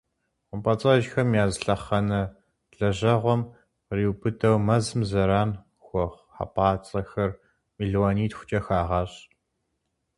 [0.47, 2.21] Хъумпӏэцӏэджхэм я зы лъэхъэнэ
[2.77, 3.41] лэжьэгъуэм
[3.85, 5.51] къриубыдэу, мэзым зэран
[5.85, 7.31] хуэхъу хьэпӏацӏэхэр
[7.75, 9.19] мелуанитхукӏэ хагъэщӏ.